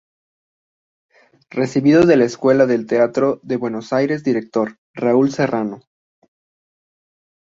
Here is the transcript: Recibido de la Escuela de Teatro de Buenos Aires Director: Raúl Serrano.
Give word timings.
Recibido 1.51 2.07
de 2.07 2.17
la 2.17 2.23
Escuela 2.25 2.65
de 2.65 2.83
Teatro 2.85 3.39
de 3.43 3.57
Buenos 3.57 3.93
Aires 3.93 4.23
Director: 4.23 4.79
Raúl 4.95 5.31
Serrano. 5.31 5.81